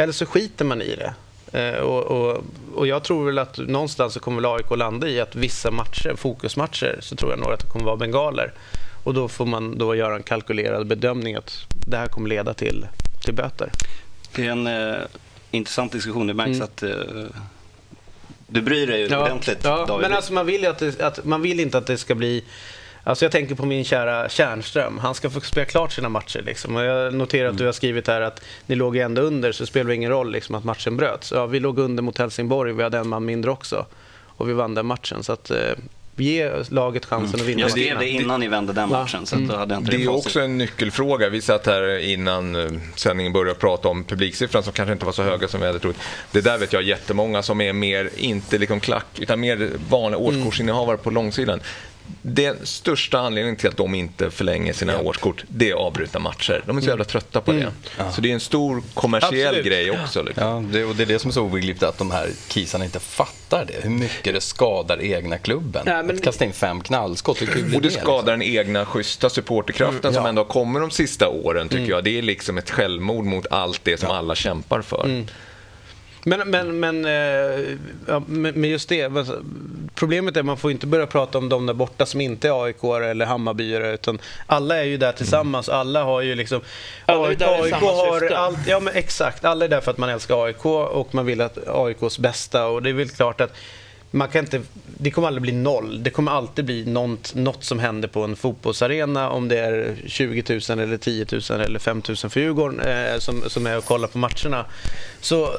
Eller 0.01 0.13
så 0.13 0.25
skiter 0.25 0.65
man 0.65 0.81
i 0.81 0.95
det. 0.95 1.13
Eh, 1.53 1.79
och, 1.79 2.03
och, 2.03 2.43
och, 2.75 2.87
jag 2.87 3.03
tror 3.03 3.25
väl 3.25 3.39
att 3.39 3.57
någonstans 3.57 4.13
så 4.13 4.19
kommer 4.19 4.55
AIK 4.55 4.77
landa 4.77 5.07
i 5.07 5.19
att 5.19 5.35
vissa 5.35 5.71
matcher, 5.71 6.15
fokusmatcher, 6.15 6.97
så 7.01 7.15
tror 7.15 7.31
jag 7.31 7.39
nog 7.39 7.51
att 7.51 7.59
det 7.59 7.67
kommer 7.67 7.85
vara 7.85 7.97
bengaler. 7.97 8.53
Och 9.03 9.13
då 9.13 9.27
får 9.27 9.45
man 9.45 9.77
då 9.77 9.95
göra 9.95 10.15
en 10.15 10.23
kalkylerad 10.23 10.87
bedömning 10.87 11.35
att 11.35 11.65
det 11.87 11.97
här 11.97 12.07
kommer 12.07 12.29
leda 12.29 12.53
till, 12.53 12.87
till 13.25 13.33
böter. 13.33 13.71
Det 14.35 14.45
är 14.45 14.51
en 14.51 14.67
eh, 14.67 14.95
intressant 15.51 15.91
diskussion. 15.91 16.27
Det 16.27 16.33
märks 16.33 16.55
mm. 16.55 16.63
att 16.63 16.83
eh, 16.83 16.89
du 18.47 18.61
bryr 18.61 18.87
dig 18.87 19.07
ja, 19.09 19.23
ordentligt, 19.23 19.59
ja, 19.63 19.85
David. 19.85 20.07
Men 20.07 20.17
alltså 20.17 20.33
man 20.33 20.45
vill, 20.45 20.67
att, 20.67 20.79
det, 20.79 21.01
att 21.01 21.25
man 21.25 21.41
vill 21.41 21.59
inte 21.59 21.77
att 21.77 21.87
det 21.87 21.97
ska 21.97 22.15
bli 22.15 22.43
Alltså 23.07 23.25
jag 23.25 23.31
tänker 23.31 23.55
på 23.55 23.65
min 23.65 23.83
kära 23.83 24.29
Kärnström. 24.29 24.97
Han 24.97 25.15
ska 25.15 25.29
få 25.29 25.39
spela 25.39 25.65
klart 25.65 25.91
sina 25.91 26.09
matcher. 26.09 26.41
Liksom. 26.41 26.75
Och 26.75 26.83
jag 26.83 27.13
noterar 27.13 27.45
att 27.45 27.51
mm. 27.51 27.57
du 27.59 27.65
har 27.65 27.71
skrivit 27.71 28.07
här 28.07 28.21
att 28.21 28.41
ni 28.65 28.75
låg 28.75 28.97
ändå 28.97 29.21
under 29.21 29.51
så 29.51 29.63
det 29.63 29.67
spelar 29.67 29.91
ingen 29.91 30.11
roll 30.11 30.31
liksom, 30.31 30.55
att 30.55 30.63
matchen 30.63 30.97
bröts. 30.97 31.31
Ja, 31.31 31.45
vi 31.45 31.59
låg 31.59 31.79
under 31.79 32.03
mot 32.03 32.17
Helsingborg. 32.17 32.73
Vi 32.73 32.83
hade 32.83 32.97
en 32.97 33.07
man 33.07 33.25
mindre 33.25 33.51
också. 33.51 33.85
Och 34.25 34.49
vi 34.49 34.53
vann 34.53 34.73
den 34.73 34.85
matchen. 34.85 35.23
Så 35.23 35.33
att, 35.33 35.51
eh, 35.51 35.57
ge 36.23 36.51
laget 36.69 37.05
chansen 37.05 37.33
mm. 37.33 37.41
att 37.41 37.49
vinna. 37.49 37.61
Jag 37.61 37.71
skrev 37.71 37.99
det 37.99 38.09
innan 38.09 38.39
ni 38.39 38.47
vände 38.47 38.73
den 38.73 38.89
matchen. 38.89 39.25
Så 39.25 39.35
mm. 39.35 39.49
hade 39.49 39.73
jag 39.73 39.81
inte 39.81 39.91
det 39.91 40.03
är 40.03 40.09
också 40.09 40.39
en 40.39 40.57
nyckelfråga. 40.57 41.29
Vi 41.29 41.41
satt 41.41 41.65
här 41.65 41.97
innan 41.97 42.55
eh, 42.55 42.71
sändningen 42.95 43.33
började 43.33 43.59
prata 43.59 43.87
om 43.87 44.03
publiksiffran 44.03 44.63
som 44.63 44.73
kanske 44.73 44.93
inte 44.93 45.05
var 45.05 45.13
så 45.13 45.23
höga 45.23 45.47
som 45.47 45.59
vi 45.59 45.67
hade 45.67 45.79
trott. 45.79 45.95
Det 46.31 46.41
där 46.41 46.57
vet 46.57 46.73
jag 46.73 46.83
jättemånga 46.83 47.43
som 47.43 47.61
är 47.61 47.73
mer, 47.73 48.09
inte 48.17 48.57
liksom 48.57 48.79
klack, 48.79 49.19
utan 49.19 49.39
mer 49.39 49.69
vanliga 49.89 50.19
mm. 50.19 50.39
årskortsinnehavare 50.39 50.97
på 50.97 51.09
långsidan 51.09 51.59
den 52.21 52.65
största 52.65 53.19
anledningen 53.19 53.55
till 53.55 53.69
att 53.69 53.77
de 53.77 53.95
inte 53.95 54.31
förlänger 54.31 54.73
sina 54.73 54.93
ja. 54.93 54.99
årskort, 54.99 55.43
det 55.47 55.69
är 55.69 55.73
avbrutna 55.73 56.19
matcher. 56.19 56.63
De 56.65 56.77
är 56.77 56.81
så 56.81 56.87
jävla 56.87 57.03
trötta 57.03 57.41
på 57.41 57.51
det. 57.51 57.61
Mm. 57.61 57.73
Ja. 57.97 58.11
Så 58.11 58.21
det 58.21 58.29
är 58.29 58.33
en 58.33 58.39
stor 58.39 58.83
kommersiell 58.93 59.47
Absolut. 59.47 59.65
grej 59.65 59.91
också. 59.91 60.23
Liksom. 60.23 60.47
Ja, 60.47 60.63
det, 60.71 60.85
och 60.85 60.95
det 60.95 61.03
är 61.03 61.07
det 61.07 61.19
som 61.19 61.29
är 61.29 61.33
så 61.33 61.43
obegripligt, 61.43 61.83
att 61.83 61.97
de 61.97 62.11
här 62.11 62.29
kisarna 62.47 62.85
inte 62.85 62.99
fattar 62.99 63.36
det. 63.49 63.83
Hur 63.83 63.89
mycket 63.89 64.33
det 64.33 64.41
skadar 64.41 65.01
egna 65.01 65.37
klubben. 65.37 65.83
Ja, 65.85 66.03
men... 66.03 66.15
Att 66.15 66.23
kasta 66.23 66.45
in 66.45 66.53
fem 66.53 66.81
knallskott, 66.81 67.41
hur 67.41 67.47
kul 67.47 67.75
Och 67.75 67.81
det 67.81 67.91
skadar 67.91 68.17
liksom? 68.17 68.25
den 68.25 68.41
egna 68.41 68.85
schyssta 68.85 69.29
supporterkraften 69.29 70.09
mm, 70.09 70.13
som 70.13 70.25
ändå 70.25 70.41
har 70.41 70.47
kommit 70.47 70.81
de 70.81 70.91
sista 70.91 71.27
åren, 71.29 71.69
tycker 71.69 71.77
mm. 71.77 71.89
jag. 71.89 72.03
Det 72.03 72.17
är 72.17 72.21
liksom 72.21 72.57
ett 72.57 72.69
självmord 72.69 73.25
mot 73.25 73.47
allt 73.51 73.81
det 73.83 73.99
som 73.99 74.11
alla 74.11 74.35
kämpar 74.35 74.81
för. 74.81 75.05
Mm. 75.05 75.25
Men, 76.23 76.49
men, 76.49 76.79
men, 76.79 77.05
eh, 77.05 77.75
ja, 78.07 78.23
men 78.27 78.63
just 78.63 78.89
det. 78.89 79.09
Problemet 79.97 80.35
är 80.35 80.39
att 80.39 80.45
man 80.45 80.57
får 80.57 80.71
inte 80.71 80.87
börja 80.87 81.07
prata 81.07 81.37
om 81.37 81.49
de 81.49 81.65
där 81.65 81.73
borta 81.73 82.05
som 82.05 82.21
inte 82.21 82.47
är 82.47 82.63
AIK 82.63 82.83
eller 82.83 83.25
Hammarbyare. 83.25 83.93
Utan 83.93 84.19
alla 84.45 84.77
är 84.77 84.83
ju 84.83 84.97
där 84.97 85.11
tillsammans. 85.11 85.69
Alla 85.69 86.03
har 86.03 86.21
ju 86.21 86.35
liksom... 86.35 86.61
Alla 87.05 87.31
är 87.31 87.35
där 87.35 87.63
AIK 87.63 87.73
har 87.73 88.31
allt, 88.31 88.57
Ja, 88.67 88.79
men 88.79 88.93
exakt. 88.95 89.45
Alla 89.45 89.65
är 89.65 89.69
där 89.69 89.81
för 89.81 89.91
att 89.91 89.97
man 89.97 90.09
älskar 90.09 90.45
AIK 90.45 90.65
och 90.65 91.15
man 91.15 91.25
vill 91.25 91.41
att 91.41 91.67
AIKs 91.67 92.19
bästa. 92.19 92.67
Och 92.67 92.83
det 92.83 92.89
är 92.89 92.93
väl 92.93 93.09
klart 93.09 93.41
att 93.41 93.53
man 94.11 94.27
kan 94.27 94.39
inte, 94.39 94.61
det 94.97 95.11
kommer 95.11 95.27
aldrig 95.27 95.41
bli 95.41 95.51
noll. 95.51 96.03
Det 96.03 96.09
kommer 96.09 96.31
alltid 96.31 96.65
bli 96.65 96.85
något, 96.85 97.35
något 97.35 97.63
som 97.63 97.79
händer 97.79 98.07
på 98.07 98.23
en 98.23 98.35
fotbollsarena 98.35 99.29
om 99.29 99.47
det 99.47 99.59
är 99.59 99.95
20 100.05 100.59
000 100.69 100.79
eller 100.79 100.97
10 100.97 101.25
000 101.49 101.61
eller 101.61 101.79
5 101.79 102.01
000 102.07 102.17
för 102.17 102.39
Djurgården 102.39 102.79
eh, 102.79 103.19
som, 103.19 103.49
som 103.49 103.67
är 103.67 103.77
och 103.77 103.85
kollar 103.85 104.07
på 104.07 104.17
matcherna. 104.17 104.65
Så, 105.21 105.49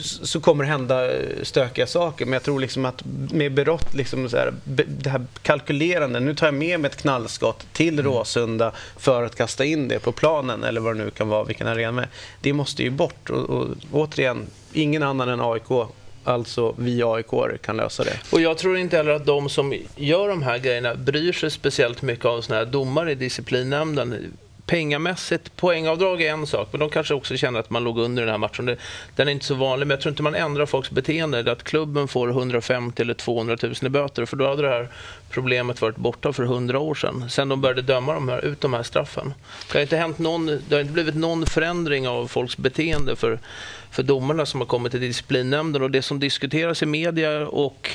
så 0.00 0.40
kommer 0.40 0.64
det 0.64 0.70
hända 0.70 1.08
stökiga 1.42 1.86
saker. 1.86 2.24
Men 2.24 2.32
jag 2.32 2.42
tror 2.42 2.60
liksom 2.60 2.84
att 2.84 3.02
med 3.32 3.52
berott, 3.52 3.94
liksom 3.94 4.28
så 4.28 4.36
här, 4.36 4.54
det 4.86 5.10
här 5.10 5.26
kalkylerande, 5.42 6.20
nu 6.20 6.34
tar 6.34 6.46
jag 6.46 6.54
med 6.54 6.80
mig 6.80 6.90
ett 6.90 6.96
knallskott 6.96 7.66
till 7.72 7.98
mm. 7.98 8.04
Råsunda 8.12 8.72
för 8.96 9.22
att 9.22 9.36
kasta 9.36 9.64
in 9.64 9.88
det 9.88 9.98
på 9.98 10.12
planen 10.12 10.64
eller 10.64 10.80
vad 10.80 10.96
det 10.96 11.04
nu 11.04 11.10
kan 11.10 11.28
vara, 11.28 11.44
vilken 11.44 11.66
arena 11.66 12.06
Det 12.40 12.52
måste 12.52 12.82
ju 12.82 12.90
bort. 12.90 13.30
Och, 13.30 13.50
och 13.50 13.66
återigen, 13.92 14.46
ingen 14.72 15.02
annan 15.02 15.28
än 15.28 15.40
AIK 15.40 15.88
Alltså 16.24 16.74
vi 16.78 17.02
AIK 17.02 17.62
kan 17.62 17.76
lösa 17.76 18.04
det. 18.04 18.18
Och 18.32 18.40
jag 18.40 18.58
tror 18.58 18.76
inte 18.76 18.96
heller 18.96 19.10
att 19.10 19.26
de 19.26 19.48
som 19.48 19.74
gör 19.96 20.28
de 20.28 20.42
här 20.42 20.58
grejerna 20.58 20.94
bryr 20.94 21.32
sig 21.32 21.50
speciellt 21.50 22.02
mycket 22.02 22.24
om 22.24 22.42
såna 22.42 22.58
här 22.58 22.66
domare 22.66 23.12
i 23.12 23.14
disciplinnämnden. 23.14 24.32
Pengamässigt, 24.66 25.56
poängavdrag 25.56 26.22
är 26.22 26.30
en 26.30 26.46
sak, 26.46 26.68
men 26.70 26.80
de 26.80 26.90
kanske 26.90 27.14
också 27.14 27.36
känner 27.36 27.60
att 27.60 27.70
man 27.70 27.84
låg 27.84 27.98
under 27.98 28.22
den 28.22 28.30
här 28.30 28.38
matchen. 28.38 28.76
den 29.16 29.28
är 29.28 29.32
inte 29.32 29.44
så 29.44 29.54
vanlig, 29.54 29.86
men 29.86 29.94
jag 29.94 30.00
tror 30.00 30.10
inte 30.10 30.22
man 30.22 30.34
ändrar 30.34 30.66
folks 30.66 30.90
beteende. 30.90 31.52
Att 31.52 31.62
klubben 31.62 32.08
får 32.08 32.28
150 32.28 33.02
eller 33.02 33.14
200 33.14 33.56
000 33.62 33.74
i 33.82 33.88
böter, 33.88 34.24
för 34.24 34.36
då 34.36 34.48
hade 34.48 34.62
det 34.62 34.68
här 34.68 34.88
problemet 35.30 35.80
varit 35.80 35.96
borta 35.96 36.32
för 36.32 36.42
100 36.42 36.78
år 36.78 36.94
sedan. 36.94 37.30
Sen 37.30 37.48
de 37.48 37.60
började 37.60 37.82
döma 37.82 38.14
de 38.14 38.28
här, 38.28 38.44
ut 38.44 38.60
de 38.60 38.72
här 38.72 38.82
straffen. 38.82 39.34
Det 39.72 39.78
har 39.78 39.82
inte, 39.82 39.96
hänt 39.96 40.18
någon, 40.18 40.46
det 40.46 40.74
har 40.74 40.80
inte 40.80 40.92
blivit 40.92 41.14
någon 41.14 41.46
förändring 41.46 42.08
av 42.08 42.26
folks 42.26 42.56
beteende 42.56 43.16
för 43.16 43.38
för 43.94 44.02
domarna 44.02 44.46
som 44.46 44.60
har 44.60 44.66
kommit 44.66 44.92
till 44.92 45.00
disciplinnämnden 45.00 45.82
och 45.82 45.90
det 45.90 46.02
som 46.02 46.20
diskuteras 46.20 46.82
i 46.82 46.86
media 46.86 47.46
och 47.46 47.90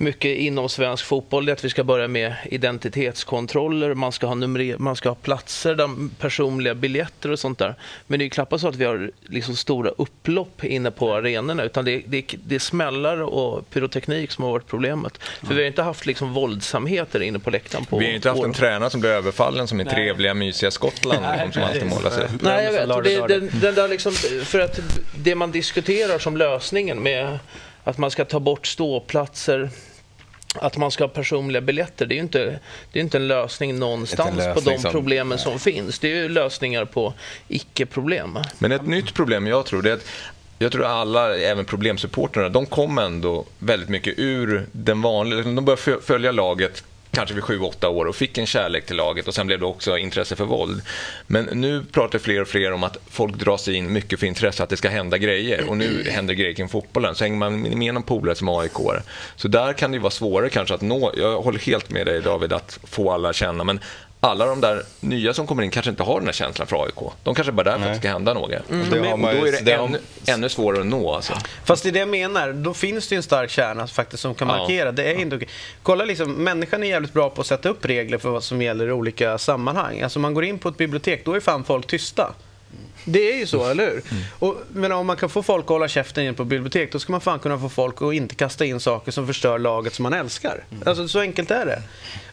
mycket 0.00 0.36
inom 0.36 0.68
svensk 0.68 1.04
fotboll 1.04 1.46
det 1.46 1.52
är 1.52 1.54
att 1.54 1.64
vi 1.64 1.70
ska 1.70 1.84
börja 1.84 2.08
med 2.08 2.34
identitetskontroller, 2.44 3.94
man 3.94 4.12
ska 4.12 4.26
ha, 4.26 4.34
nummer, 4.34 4.78
man 4.78 4.96
ska 4.96 5.08
ha 5.08 5.14
platser, 5.14 5.74
där, 5.74 5.88
personliga 6.18 6.74
biljetter 6.74 7.30
och 7.30 7.38
sånt 7.38 7.58
där. 7.58 7.74
Men 8.06 8.18
det 8.18 8.24
är 8.24 8.28
knappast 8.28 8.62
så 8.62 8.68
att 8.68 8.76
vi 8.76 8.84
har 8.84 9.10
liksom 9.22 9.56
stora 9.56 9.90
upplopp 9.90 10.64
inne 10.64 10.90
på 10.90 11.14
arenorna 11.14 11.62
utan 11.62 11.84
det, 11.84 12.02
det, 12.06 12.34
det 12.46 12.54
är 12.54 12.58
smällar 12.58 13.22
och 13.22 13.70
pyroteknik 13.70 14.30
som 14.30 14.44
har 14.44 14.50
varit 14.50 14.66
problemet. 14.66 15.18
För 15.18 15.54
vi 15.54 15.60
har 15.60 15.66
inte 15.66 15.82
haft 15.82 16.06
liksom 16.06 16.32
våldsamheter 16.32 17.20
inne 17.20 17.38
på 17.38 17.50
läktaren 17.50 17.84
på 17.84 17.98
Vi 17.98 18.06
har 18.06 18.12
inte 18.12 18.30
haft 18.30 18.44
en 18.44 18.52
tränare 18.52 18.90
som 18.90 19.00
blir 19.00 19.10
överfallen 19.10 19.68
som 19.68 19.80
i 19.80 19.84
trevliga, 19.84 20.34
mysiga 20.34 20.70
Skottland 20.70 21.22
Nej, 21.22 21.48
som 21.52 21.62
alltid 21.62 21.86
målar 21.86 22.10
sig. 22.10 22.28
Nej, 22.40 22.64
jag 22.64 22.72
vet. 22.72 23.04
Det, 23.04 23.34
den, 23.34 23.50
den 23.52 23.74
där 23.74 23.88
liksom, 23.88 24.12
för 24.44 24.60
att 24.60 24.80
det 25.16 25.34
man 25.34 25.50
diskuterar 25.50 26.18
som 26.18 26.36
lösningen 26.36 27.02
med 27.02 27.38
att 27.84 27.98
man 27.98 28.10
ska 28.10 28.24
ta 28.24 28.40
bort 28.40 28.66
ståplatser 28.66 29.70
att 30.62 30.76
man 30.76 30.90
ska 30.90 31.04
ha 31.04 31.08
personliga 31.08 31.60
biljetter, 31.60 32.06
det 32.06 32.14
är 32.14 32.16
ju 32.16 32.22
inte, 32.22 32.58
det 32.92 32.98
är 32.98 33.02
inte 33.02 33.18
en 33.18 33.28
lösning 33.28 33.78
någonstans 33.78 34.30
en 34.30 34.36
lösning 34.36 34.54
på 34.64 34.70
de 34.70 34.78
som, 34.78 34.92
problemen 34.92 35.28
nej. 35.28 35.38
som 35.38 35.58
finns. 35.58 35.98
Det 35.98 36.12
är 36.12 36.16
ju 36.16 36.28
lösningar 36.28 36.84
på 36.84 37.14
icke-problem. 37.48 38.38
Men 38.58 38.72
ett 38.72 38.86
nytt 38.86 39.14
problem 39.14 39.46
jag 39.46 39.66
tror 39.66 39.82
det 39.82 39.90
är 39.90 39.94
att 39.94 40.06
jag 40.58 40.72
tror 40.72 40.84
alla, 40.84 41.36
även 41.36 41.64
problemsupportrarna, 41.64 42.48
de 42.48 42.66
kom 42.66 42.98
ändå 42.98 43.44
väldigt 43.58 43.88
mycket 43.88 44.14
ur 44.16 44.66
den 44.72 45.02
vanliga... 45.02 45.42
De 45.42 45.64
började 45.64 46.02
följa 46.02 46.32
laget 46.32 46.84
kanske 47.18 47.34
vid 47.34 47.44
7-8 47.44 47.86
år 47.86 48.04
och 48.04 48.16
fick 48.16 48.38
en 48.38 48.46
kärlek 48.46 48.86
till 48.86 48.96
laget 48.96 49.28
och 49.28 49.34
sen 49.34 49.46
blev 49.46 49.60
det 49.60 49.66
också 49.66 49.98
intresse 49.98 50.36
för 50.36 50.44
våld. 50.44 50.82
Men 51.26 51.44
nu 51.44 51.84
pratar 51.92 52.18
fler 52.18 52.40
och 52.40 52.48
fler 52.48 52.72
om 52.72 52.84
att 52.84 52.96
folk 53.10 53.34
dras 53.34 53.68
in 53.68 53.92
mycket 53.92 54.20
för 54.20 54.26
intresse, 54.26 54.62
att 54.62 54.68
det 54.68 54.76
ska 54.76 54.88
hända 54.88 55.18
grejer 55.18 55.68
och 55.68 55.76
nu 55.76 56.10
händer 56.10 56.34
grejer 56.34 56.54
kring 56.54 56.68
fotbollen. 56.68 57.14
Så 57.14 57.24
hänger 57.24 57.36
man 57.36 57.78
med 57.78 57.94
någon 57.94 58.02
polare 58.02 58.34
som 58.34 58.48
aik 58.48 58.72
Så 59.36 59.48
där 59.48 59.72
kan 59.72 59.90
det 59.90 59.96
ju 59.96 60.00
vara 60.02 60.10
svårare 60.10 60.48
kanske 60.48 60.74
att 60.74 60.80
nå, 60.80 61.12
jag 61.16 61.42
håller 61.42 61.58
helt 61.58 61.90
med 61.90 62.06
dig 62.06 62.22
David, 62.22 62.52
att 62.52 62.78
få 62.84 63.10
alla 63.10 63.28
att 63.28 63.36
känna, 63.36 63.64
men 63.64 63.80
alla 64.20 64.46
de 64.46 64.60
där 64.60 64.82
nya 65.00 65.34
som 65.34 65.46
kommer 65.46 65.62
in 65.62 65.70
kanske 65.70 65.90
inte 65.90 66.02
har 66.02 66.18
den 66.18 66.26
här 66.26 66.32
känslan 66.32 66.66
för 66.66 66.84
AIK. 66.84 67.12
De 67.22 67.34
kanske 67.34 67.52
bara 67.52 67.60
är 67.60 67.64
där 67.64 67.78
för 67.78 67.86
att 67.86 67.92
det 67.92 67.98
ska 67.98 68.08
hända 68.08 68.34
något. 68.34 68.70
Mm. 68.70 68.90
De 68.90 68.96
är, 68.96 69.12
och 69.12 69.18
då 69.18 69.26
är 69.28 69.52
det, 69.52 69.60
det 69.64 69.72
ännu, 69.72 69.98
har... 70.26 70.34
ännu 70.34 70.48
svårare 70.48 70.80
att 70.80 70.86
nå. 70.86 71.14
Alltså. 71.14 71.32
Fast 71.64 71.82
det 71.82 71.88
är 71.88 71.92
det 71.92 71.98
jag 71.98 72.08
menar, 72.08 72.52
då 72.52 72.74
finns 72.74 73.08
det 73.08 73.16
en 73.16 73.22
stark 73.22 73.50
kärna 73.50 73.86
faktiskt 73.86 74.22
som 74.22 74.34
kan 74.34 74.48
markera. 74.48 74.86
Ja. 74.86 74.92
Det 74.92 75.10
är 75.10 75.14
inte 75.14 75.36
okej. 75.36 75.48
Kolla 75.82 76.04
liksom, 76.04 76.32
människan 76.32 76.82
är 76.82 76.88
jävligt 76.88 77.12
bra 77.12 77.30
på 77.30 77.40
att 77.40 77.46
sätta 77.46 77.68
upp 77.68 77.84
regler 77.84 78.18
för 78.18 78.30
vad 78.30 78.44
som 78.44 78.62
gäller 78.62 78.88
i 78.88 78.92
olika 78.92 79.38
sammanhang. 79.38 80.00
Alltså 80.00 80.18
man 80.18 80.34
går 80.34 80.44
in 80.44 80.58
på 80.58 80.68
ett 80.68 80.76
bibliotek, 80.76 81.24
då 81.24 81.32
är 81.32 81.40
fan 81.40 81.64
folk 81.64 81.86
tysta. 81.86 82.34
Det 83.12 83.32
är 83.32 83.38
ju 83.38 83.46
så, 83.46 83.68
eller 83.68 83.84
hur? 83.84 83.92
Mm. 83.92 84.24
Och, 84.38 84.56
men 84.72 84.92
om 84.92 85.06
man 85.06 85.16
kan 85.16 85.28
få 85.28 85.42
folk 85.42 85.64
att 85.64 85.68
hålla 85.68 85.88
käften 85.88 86.24
inne 86.24 86.32
på 86.32 86.44
bibliotek, 86.44 86.92
då 86.92 86.98
ska 86.98 87.12
man 87.12 87.20
fan 87.20 87.38
kunna 87.38 87.58
få 87.58 87.68
folk 87.68 88.02
att 88.02 88.14
inte 88.14 88.34
kasta 88.34 88.64
in 88.64 88.80
saker 88.80 89.12
som 89.12 89.26
förstör 89.26 89.58
laget 89.58 89.94
som 89.94 90.02
man 90.02 90.12
älskar. 90.12 90.64
Mm. 90.70 90.82
Alltså, 90.86 91.08
så 91.08 91.20
enkelt 91.20 91.50
är 91.50 91.66
det. 91.66 91.82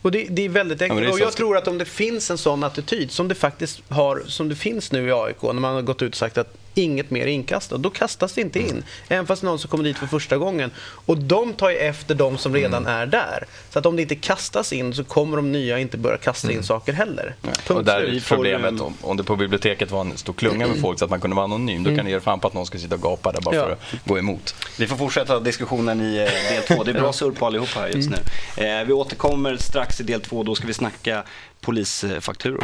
Och 0.01 0.11
det, 0.11 0.27
det 0.29 0.45
är 0.45 0.49
väldigt 0.49 0.81
enkelt. 0.81 1.01
Ja, 1.01 1.07
är 1.07 1.13
och 1.13 1.19
jag 1.19 1.33
tror 1.33 1.57
att 1.57 1.67
om 1.67 1.77
det 1.77 1.85
finns 1.85 2.31
en 2.31 2.37
sån 2.37 2.63
attityd, 2.63 3.11
som 3.11 3.27
det 3.27 3.35
faktiskt 3.35 3.81
har, 3.89 4.23
som 4.27 4.49
det 4.49 4.55
finns 4.55 4.91
nu 4.91 5.07
i 5.07 5.11
AIK, 5.11 5.41
när 5.41 5.53
man 5.53 5.75
har 5.75 5.81
gått 5.81 6.01
ut 6.01 6.13
och 6.13 6.17
sagt 6.17 6.37
att 6.37 6.64
inget 6.75 7.11
mer 7.11 7.25
inkastat. 7.25 7.81
Då 7.81 7.89
kastas 7.89 8.33
det 8.33 8.41
inte 8.41 8.59
in. 8.59 8.69
Mm. 8.69 8.83
Även 9.07 9.27
fast 9.27 9.43
någon 9.43 9.59
som 9.59 9.69
kommer 9.69 9.83
dit 9.83 9.97
för 9.97 10.07
första 10.07 10.37
gången. 10.37 10.71
Och 10.77 11.17
de 11.17 11.53
tar 11.53 11.69
ju 11.69 11.77
efter 11.77 12.15
de 12.15 12.37
som 12.37 12.53
redan 12.53 12.83
mm. 12.83 12.93
är 12.93 13.05
där. 13.05 13.45
Så 13.69 13.79
att 13.79 13.85
om 13.85 13.95
det 13.95 14.01
inte 14.01 14.15
kastas 14.15 14.73
in 14.73 14.93
så 14.93 15.03
kommer 15.03 15.37
de 15.37 15.51
nya 15.51 15.79
inte 15.79 15.97
börja 15.97 16.17
kasta 16.17 16.47
in 16.47 16.53
mm. 16.53 16.63
saker 16.63 16.93
heller. 16.93 17.35
Och 17.69 17.85
där 17.85 18.01
är 18.01 18.19
problemet. 18.27 18.81
Om, 18.81 18.93
om 19.01 19.17
det 19.17 19.23
på 19.23 19.35
biblioteket 19.35 19.91
var 19.91 20.01
en 20.01 20.17
stor 20.17 20.33
klunga 20.33 20.67
med 20.67 20.81
folk 20.81 20.99
så 20.99 21.05
att 21.05 21.11
man 21.11 21.21
kunde 21.21 21.35
vara 21.35 21.43
anonym. 21.43 21.83
Då 21.83 21.89
kan 21.89 21.93
mm. 21.93 22.05
det 22.05 22.11
ge 22.11 22.19
fan 22.19 22.39
på 22.39 22.47
att 22.47 22.53
någon 22.53 22.65
ska 22.65 22.77
sitta 22.77 22.95
och 22.95 23.01
gapa 23.01 23.31
där 23.31 23.41
bara 23.41 23.55
ja. 23.55 23.63
för 23.63 23.71
att 23.71 24.05
gå 24.05 24.17
emot. 24.17 24.55
Vi 24.77 24.87
får 24.87 24.95
fortsätta 24.95 25.39
diskussionen 25.39 26.01
i 26.01 26.17
eh, 26.17 26.53
del 26.53 26.63
två. 26.67 26.83
Det 26.83 26.91
är 26.91 26.99
bra 26.99 27.13
surr 27.13 27.31
på 27.31 27.45
allihop 27.45 27.69
här 27.69 27.87
just 27.87 28.07
mm. 28.07 28.19
nu. 28.57 28.63
Eh, 28.63 28.85
vi 28.85 28.93
återkommer 28.93 29.57
strax 29.57 29.99
i 29.99 30.03
del 30.03 30.21
två. 30.21 30.43
Då 30.43 30.55
ska 30.55 30.67
vi 30.67 30.73
snacka 30.73 31.23
polisfakturor. 31.61 32.63